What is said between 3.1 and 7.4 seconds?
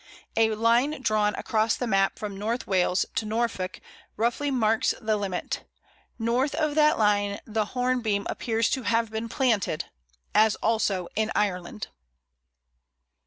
to Norfolk roughly marks the limit; north of that line